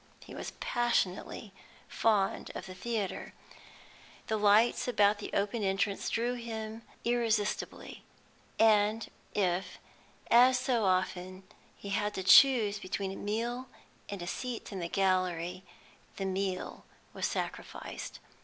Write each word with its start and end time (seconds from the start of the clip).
He 0.21 0.33
was 0.33 0.53
passionately 0.59 1.53
found 1.87 2.49
of 2.55 2.65
the 2.65 2.73
theatre; 2.73 3.35
the 4.25 4.35
lights 4.35 4.87
about 4.87 5.19
the 5.19 5.29
open 5.31 5.61
entrance 5.61 6.09
drew 6.09 6.33
him 6.33 6.73
on 6.73 6.81
irresistibly, 7.05 8.03
and 8.57 9.07
if, 9.35 9.77
as 10.31 10.57
so 10.59 10.85
often, 10.85 11.43
he 11.77 11.89
had 11.89 12.15
to 12.15 12.23
choose 12.23 12.79
between 12.79 13.11
a 13.11 13.15
meal 13.15 13.67
and 14.09 14.23
a 14.23 14.25
seat 14.25 14.71
in 14.71 14.79
the 14.79 14.89
gallery, 14.89 15.61
the 16.15 16.25
meal 16.25 16.83
was 17.13 17.27
sacrificed. 17.27 18.17